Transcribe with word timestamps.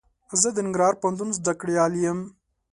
زه 0.41 0.49
د 0.53 0.57
ننګرهار 0.65 0.93
پوهنتون 1.01 1.29
زده 1.37 1.53
کړيال 1.61 1.93
يم. 2.05 2.19